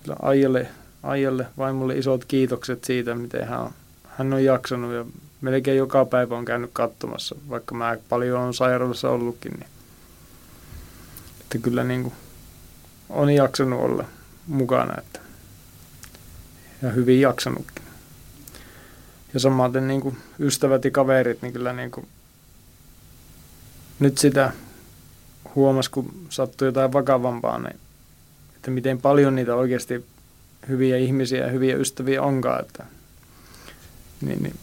[0.03, 0.69] kyllä Aijalle
[1.03, 3.71] Aijalle, vaimolle isot kiitokset siitä, miten hän on,
[4.05, 5.05] hän on jaksanut ja
[5.41, 9.53] melkein joka päivä on käynyt katsomassa, vaikka mä paljon on sairaalassa ollutkin.
[9.53, 9.78] Niin.
[11.49, 12.15] Että kyllä niin kuin
[13.09, 14.05] on jaksanut olla
[14.47, 15.21] mukana että,
[16.83, 17.85] ja hyvin jaksanutkin.
[19.35, 22.09] Ja samaten niin kuin ystävät ja kaverit, niin kyllä niin kuin
[23.99, 24.53] nyt sitä
[25.55, 27.77] huomasi, kun sattui jotain vakavampaa, niin
[28.57, 30.05] että miten paljon niitä oikeasti
[30.69, 32.61] hyviä ihmisiä ja hyviä ystäviä onkaan.
[32.61, 32.85] Että,
[34.21, 34.57] niin, niin,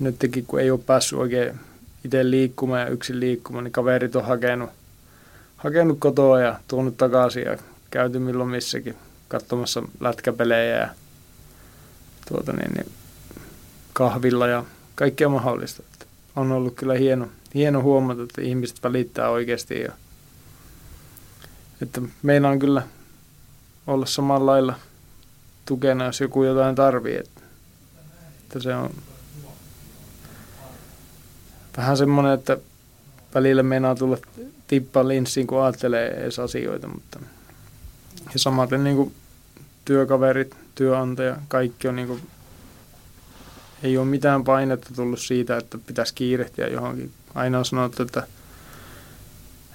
[0.00, 1.60] nytkin kun ei ole päässyt oikein
[2.04, 4.70] itse liikkumaan ja yksin liikkumaan, niin kaverit on hakenut,
[5.56, 7.58] hakenut kotoa ja tuonut takaisin ja
[7.90, 8.96] käyty milloin missäkin
[9.28, 10.88] katsomassa lätkäpelejä ja
[12.28, 12.92] tuota niin, niin,
[13.92, 14.64] kahvilla ja
[14.94, 15.82] kaikkea mahdollista.
[15.92, 19.92] Että on ollut kyllä hieno, hieno huomata, että ihmiset välittää oikeasti ja
[21.82, 22.82] että meillä on kyllä
[23.86, 24.74] olla samalla lailla
[25.66, 27.16] tukena, jos joku jotain tarvii.
[27.16, 27.40] Että,
[28.42, 28.90] että se on
[31.76, 32.58] vähän semmoinen, että
[33.36, 34.18] välillä meinaa tulla
[34.66, 37.20] tippa linssiin, kun ajattelee edes asioita, mutta
[38.32, 39.14] ja samaten niin kuin
[39.84, 42.22] työkaverit, työnantaja, kaikki on niin kuin,
[43.82, 47.12] ei ole mitään painetta tullut siitä, että pitäisi kiirehtiä johonkin.
[47.34, 48.26] Aina on sanottu, että,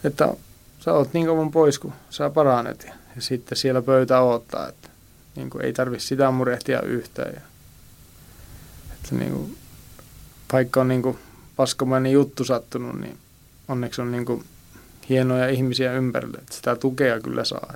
[0.04, 0.34] että
[0.80, 2.84] sä oot niin kauan pois, kun sä paranet.
[2.88, 4.90] Ja ja sitten siellä pöytä odottaa, että
[5.36, 7.34] niin kuin ei tarvitse sitä murehtia yhtään.
[7.34, 7.42] Ja,
[8.94, 9.58] että niin kuin,
[10.54, 11.20] vaikka on niin kuin
[11.56, 13.18] paskamainen juttu sattunut, niin
[13.72, 14.44] onneksi on niin kuin
[15.10, 17.74] hienoja ihmisiä ympärillä, että sitä tukea kyllä saa.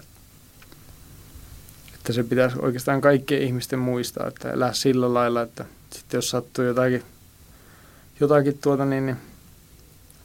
[1.95, 6.65] Että, se pitäisi oikeastaan kaikkien ihmisten muistaa, että elää sillä lailla, että sitten jos sattuu
[6.65, 7.03] jotakin,
[8.19, 9.17] jotakin tuota niin, niin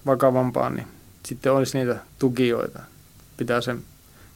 [0.06, 0.86] vakavampaa, niin
[1.26, 2.80] sitten olisi niitä tukijoita.
[3.36, 3.82] Pitää sen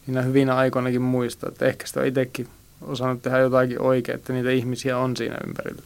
[0.06, 2.48] niinä hyvinä aikoinakin muistaa, että ehkä sitä on itsekin
[2.82, 5.82] osannut tehdä jotakin oikein, että niitä ihmisiä on siinä ympärillä.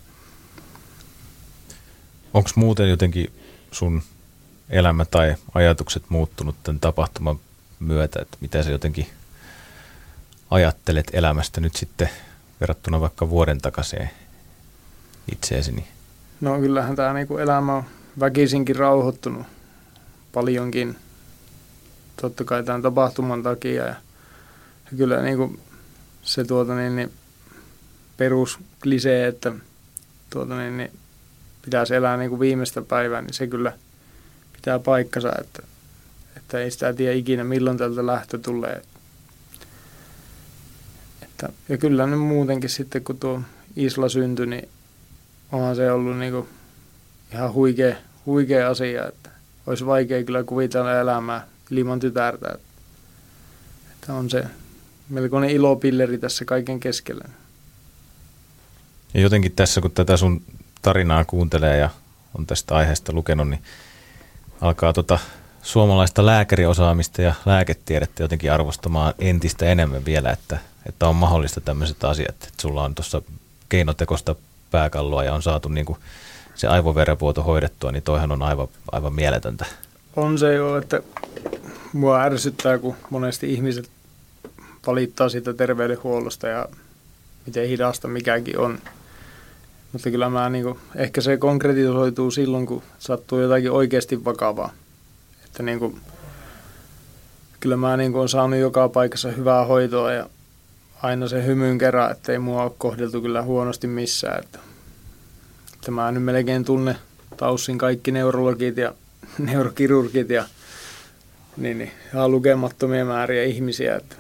[2.34, 3.32] Onko muuten jotenkin
[3.72, 4.02] sun
[4.70, 7.40] elämä tai ajatukset muuttunut tämän tapahtuman
[7.80, 9.06] myötä, että mitä sä jotenkin
[10.50, 12.10] ajattelet elämästä nyt sitten
[12.60, 14.10] verrattuna vaikka vuoden takaisin
[15.32, 15.84] itseesi?
[16.40, 17.84] No kyllähän tämä niinku elämä on
[18.20, 19.46] väkisinkin rauhoittunut
[20.32, 20.96] paljonkin,
[22.20, 23.84] totta kai tämän tapahtuman takia.
[23.84, 23.94] Ja,
[24.90, 25.60] ja kyllä niinku
[26.22, 27.12] se tuota niin, niin
[28.16, 29.52] perusklisee, että
[30.30, 30.92] tuota niin, niin
[31.62, 33.72] pitäisi elää niin kuin viimeistä päivää, niin se kyllä
[34.58, 35.62] pitää paikkansa, että,
[36.36, 38.82] että ei sitä tiedä ikinä milloin tältä lähtö tulee.
[41.22, 43.40] Että, ja kyllä nyt muutenkin sitten, kun tuo
[43.76, 44.68] Isla syntyi, niin
[45.52, 46.48] onhan se ollut niin kuin
[47.32, 49.30] ihan huikea, huikea asia, että
[49.66, 52.58] olisi vaikea kyllä kuvitella elämää ilman tytärtä.
[53.92, 54.44] Että on se
[55.08, 57.24] melkoinen ilopilleri tässä kaiken keskellä.
[59.14, 60.42] Ja jotenkin tässä, kun tätä sun
[60.82, 61.90] tarinaa kuuntelee ja
[62.38, 63.62] on tästä aiheesta lukenut, niin
[64.60, 65.18] alkaa tota
[65.62, 72.28] suomalaista lääkäriosaamista ja lääketiedettä jotenkin arvostamaan entistä enemmän vielä, että, että on mahdollista tämmöiset asiat,
[72.28, 73.22] että sulla on tuossa
[73.68, 74.34] keinotekosta
[74.70, 75.98] pääkalloa ja on saatu niin kuin
[76.54, 79.66] se aivoverenvuoto hoidettua, niin toihan on aivan, aivan mieletöntä.
[80.16, 81.02] On se jo, että
[81.92, 83.90] mua ärsyttää, kun monesti ihmiset
[84.86, 86.68] valittaa siitä terveydenhuollosta ja
[87.46, 88.78] miten hidasta mikäkin on.
[89.92, 94.72] Mutta kyllä mä niin kuin, ehkä se konkretisoituu silloin, kun sattuu jotakin oikeasti vakavaa.
[95.44, 96.00] Että niin kuin,
[97.60, 100.30] kyllä mä niin kuin, olen saanut joka paikassa hyvää hoitoa ja
[101.02, 104.44] aina se hymyn kerran, että ei mua ole kohdeltu kyllä huonosti missään.
[104.44, 104.58] Että,
[105.74, 106.96] että mä nyt melkein tunne
[107.36, 108.94] taussin kaikki neurologit ja
[109.38, 110.44] neurokirurgit ja
[111.56, 113.96] niin, niin, ihan lukemattomia määriä ihmisiä.
[113.96, 114.16] Että,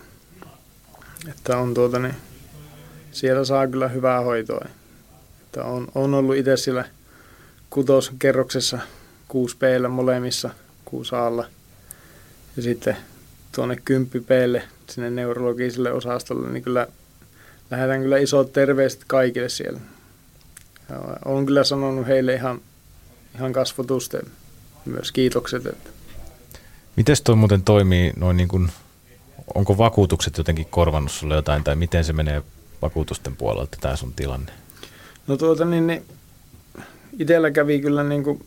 [1.28, 2.14] että on tuota, niin,
[3.12, 4.64] siellä saa kyllä hyvää hoitoa.
[5.58, 6.84] Että on, on ollut itse sillä
[7.70, 8.78] kutoskerroksessa
[9.28, 10.50] 6 p molemmissa
[10.84, 11.44] 6 alla.
[12.56, 12.96] Ja sitten
[13.54, 14.30] tuonne 10 p
[14.90, 16.86] sinne neurologiselle osastolle, niin kyllä
[17.70, 19.80] lähetän kyllä isot terveiset kaikille siellä.
[20.88, 22.60] Ja olen kyllä sanonut heille ihan,
[23.34, 24.26] ihan kasvotusten
[24.84, 25.66] myös kiitokset.
[25.66, 25.90] Että.
[26.96, 28.68] Miten toi muuten toimii noin niin kuin,
[29.54, 32.42] onko vakuutukset jotenkin korvannut sulle jotain tai miten se menee
[32.82, 34.52] vakuutusten puolelta tämä sun tilanne?
[35.28, 36.02] No tuota niin, niin
[37.18, 38.44] itsellä kävi kyllä niin kuin,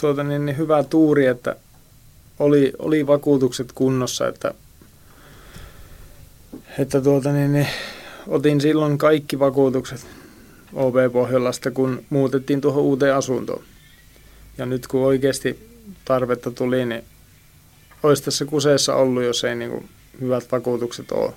[0.00, 1.56] tuota niin, niin hyvä tuuri, että
[2.38, 4.54] oli, oli vakuutukset kunnossa, että,
[6.78, 7.68] että tuota niin, niin,
[8.26, 10.06] otin silloin kaikki vakuutukset
[10.72, 13.62] OP Pohjolasta, kun muutettiin tuohon uuteen asuntoon.
[14.58, 15.68] Ja nyt kun oikeasti
[16.04, 17.04] tarvetta tuli, niin
[18.02, 19.88] olisi tässä kuseessa ollut, jos ei niin kuin
[20.20, 21.32] hyvät vakuutukset ole.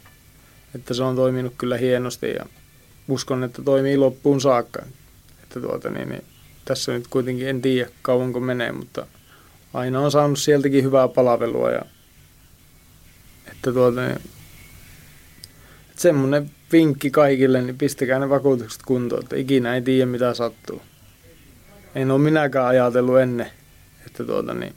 [0.75, 2.45] Että se on toiminut kyllä hienosti ja
[3.07, 4.85] uskon, että toimii loppuun saakka.
[5.43, 6.23] Että tuota, niin, niin,
[6.65, 9.07] tässä nyt kuitenkin en tiedä kauanko menee, mutta
[9.73, 11.71] aina on saanut sieltäkin hyvää palvelua.
[11.71, 11.81] Ja,
[13.51, 14.11] että tuota, niin,
[15.89, 20.81] että semmoinen vinkki kaikille, niin pistäkää ne vakuutukset kuntoon, että ikinä ei tiedä mitä sattuu.
[21.95, 23.51] En ole minäkään ajatellut ennen,
[24.05, 24.75] että tuota niin,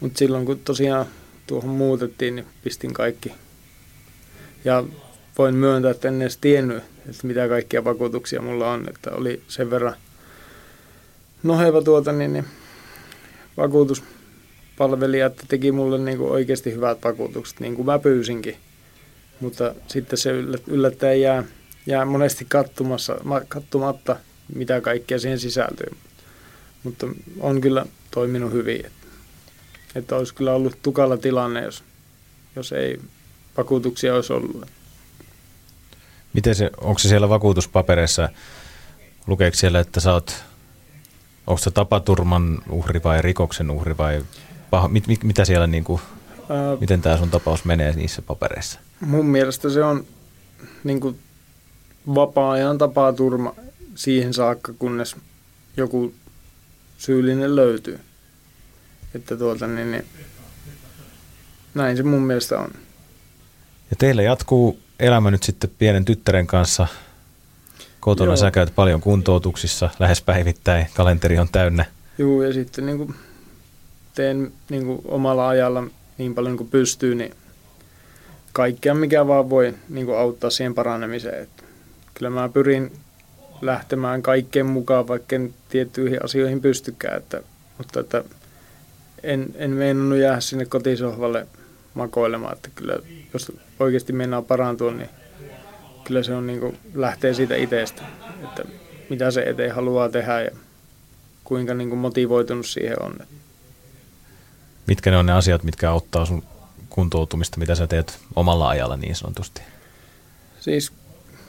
[0.00, 1.06] mutta silloin kun tosiaan
[1.46, 3.32] tuohon muutettiin, niin pistin kaikki.
[4.64, 4.84] Ja
[5.38, 8.88] voin myöntää, että en edes tiennyt, että mitä kaikkia vakuutuksia mulla on.
[8.88, 9.94] Että oli sen verran
[11.42, 12.44] noheva tuota, niin, niin
[13.56, 18.56] vakuutuspalvelija, että teki mulle niin kuin oikeasti hyvät vakuutukset, niin kuin mä pyysinkin.
[19.40, 20.30] Mutta sitten se
[20.66, 21.44] yllättäen jää,
[21.86, 23.16] jää monesti kattumassa,
[23.48, 24.16] kattumatta,
[24.54, 25.96] mitä kaikkea siihen sisältyy.
[26.82, 27.06] Mutta
[27.40, 28.86] on kyllä toiminut hyvin.
[28.86, 29.08] Että,
[29.94, 31.84] että olisi kyllä ollut tukala tilanne, jos,
[32.56, 33.00] jos ei
[33.56, 34.66] vakuutuksia olisi ollut.
[36.32, 38.28] Miten se, onko se siellä vakuutuspapereissa,
[39.26, 40.44] lukeeko siellä, että sä oot,
[41.46, 44.24] onko se tapaturman uhri vai rikoksen uhri vai
[44.70, 46.00] paha, mit, mit, mitä siellä niin kuin,
[46.48, 48.80] Ää, miten tämä sun tapaus menee niissä papereissa?
[49.00, 50.04] Mun mielestä se on
[50.84, 51.18] niin kuin
[52.14, 53.54] vapaa-ajan tapaturma
[53.94, 55.16] siihen saakka, kunnes
[55.76, 56.14] joku
[56.98, 58.00] syyllinen löytyy.
[59.14, 60.04] Että tuota, niin, niin,
[61.74, 62.70] näin se mun mielestä on.
[63.90, 66.86] Ja teillä jatkuu elämä nyt sitten pienen tyttären kanssa
[68.00, 68.30] kotona.
[68.30, 68.36] Joo.
[68.36, 71.84] Sä käyt paljon kuntoutuksissa lähes päivittäin, kalenteri on täynnä.
[72.18, 73.14] Joo, ja sitten niin kuin
[74.14, 75.84] teen niin kuin omalla ajalla
[76.18, 77.34] niin paljon kuin pystyy, niin
[78.52, 81.42] kaikkea mikä vaan voi niin kuin auttaa siihen paranemiseen.
[81.42, 81.62] Että
[82.14, 82.92] kyllä mä pyrin
[83.62, 87.16] lähtemään kaikkeen mukaan, vaikka en tiettyihin asioihin pystykään.
[87.16, 87.42] Että,
[87.78, 88.24] mutta että
[89.22, 91.46] en, en meinannut jäädä sinne kotisohvalle
[91.98, 92.98] makoilemaan, että kyllä
[93.32, 95.08] jos oikeasti mennään parantua, niin
[96.04, 98.02] kyllä se on niin kuin, lähtee siitä itsestä,
[98.44, 98.64] että
[99.10, 100.50] mitä se eteen haluaa tehdä ja
[101.44, 103.16] kuinka niin kuin motivoitunut siihen on.
[104.86, 106.42] Mitkä ne on ne asiat, mitkä auttaa sun
[106.88, 109.62] kuntoutumista, mitä sä teet omalla ajalla niin sanotusti?
[110.60, 110.92] Siis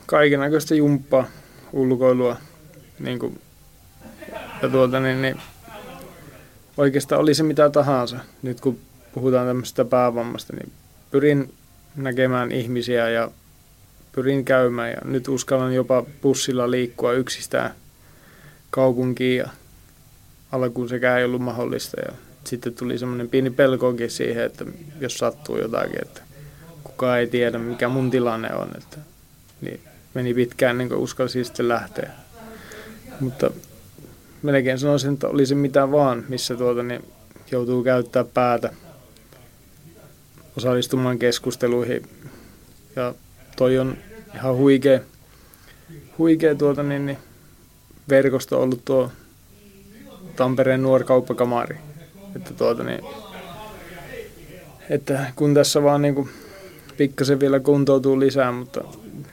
[0.06, 1.28] kaikenlaista jumppaa,
[1.74, 2.38] ulkoilua,
[3.00, 3.42] niin kuin,
[4.62, 5.42] ja tuota, niin, niin,
[6.78, 8.18] oikeastaan oli se mitä tahansa.
[8.42, 8.80] Nyt kun
[9.14, 10.72] puhutaan tämmöisestä päävammasta, niin
[11.12, 11.54] pyrin
[11.96, 13.32] näkemään ihmisiä ja
[14.12, 17.72] pyrin käymään ja nyt uskallan jopa bussilla liikkua yksistään
[18.70, 19.50] kaupunkiin ja
[20.52, 24.66] alkuun sekään ei ollut mahdollista ja sitten tuli semmoinen pieni pelkoonkin siihen, että
[25.00, 26.22] jos sattuu jotakin, että
[26.84, 28.98] kukaan ei tiedä mikä mun tilanne on, että
[29.62, 29.82] niin
[30.14, 32.12] meni pitkään niin kuin uskalsin sitten lähteä.
[33.20, 33.52] Mutta
[34.42, 37.04] melkein sanoisin, että oli se mitä vaan, missä tuota, niin
[37.52, 38.74] joutuu käyttää päätä
[40.58, 42.10] osallistumaan keskusteluihin.
[42.96, 43.14] Ja
[43.56, 43.98] toi on
[44.36, 45.00] ihan huikea,
[46.18, 47.18] huikea tuota, niin, niin,
[48.10, 49.12] verkosto ollut tuo
[50.36, 51.78] Tampereen nuorkauppakamari.
[52.36, 53.00] Että, tuota, niin,
[54.90, 56.30] että kun tässä vaan niin kuin,
[56.98, 58.84] pikkasen vielä kuntoutuu lisää, mutta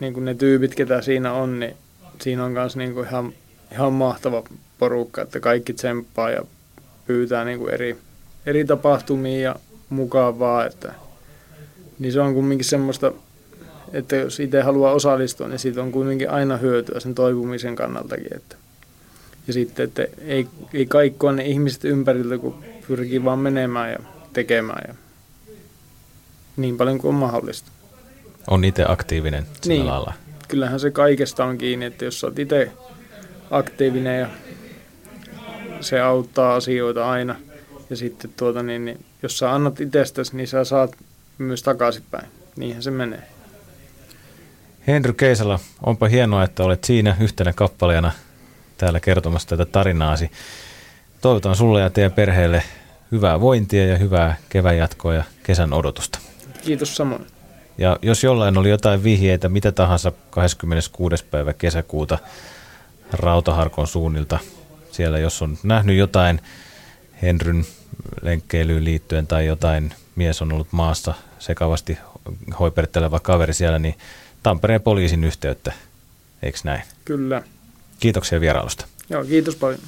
[0.00, 1.76] niin kuin ne tyypit, ketä siinä on, niin
[2.20, 3.32] siinä on myös niin kuin ihan,
[3.72, 4.42] ihan mahtava
[4.78, 6.42] porukka, että kaikki tsemppaa ja
[7.06, 7.96] pyytää niin kuin eri,
[8.46, 9.56] eri tapahtumia ja
[9.88, 10.94] mukavaa, että
[11.98, 13.12] niin se on kumminkin semmoista,
[13.92, 18.36] että jos itse haluaa osallistua, niin siitä on kuitenkin aina hyötyä sen toipumisen kannaltakin.
[18.36, 18.56] Että.
[19.46, 23.98] Ja sitten, että ei, ei kaikkoa ne ihmiset ympäriltä, kun pyrkii vaan menemään ja
[24.32, 24.94] tekemään ja
[26.56, 27.70] niin paljon kuin on mahdollista.
[28.50, 29.86] On itse aktiivinen sillä niin.
[29.86, 30.12] lailla.
[30.48, 32.72] Kyllähän se kaikesta on kiinni, että jos olet itse
[33.50, 34.28] aktiivinen ja
[35.80, 37.36] se auttaa asioita aina.
[37.90, 40.96] Ja sitten tuota, niin, niin, jos sä annat itsestäsi, niin sä saat
[41.38, 42.26] myös takaisinpäin.
[42.56, 43.22] Niinhän se menee.
[44.86, 48.12] Henry Keisala, onpa hienoa, että olet siinä yhtenä kappaleena
[48.78, 50.30] täällä kertomassa tätä tarinaasi.
[51.20, 52.62] Toivotan sulle ja teidän perheelle
[53.12, 56.18] hyvää vointia ja hyvää kevään jatkoa ja kesän odotusta.
[56.64, 57.26] Kiitos samoin.
[57.78, 61.24] Ja jos jollain oli jotain vihjeitä, mitä tahansa 26.
[61.24, 62.18] päivä kesäkuuta
[63.12, 64.38] Rautaharkon suunnilta,
[64.92, 66.40] siellä jos on nähnyt jotain
[67.22, 67.64] Henryn
[68.22, 71.98] lenkkeilyyn liittyen tai jotain mies on ollut maassa sekavasti
[72.58, 73.94] hoipertteleva kaveri siellä, niin
[74.42, 75.72] Tampereen poliisin yhteyttä,
[76.42, 76.82] eikö näin?
[77.04, 77.42] Kyllä.
[78.00, 78.86] Kiitoksia vierailusta.
[79.10, 79.80] Joo, kiitos paljon.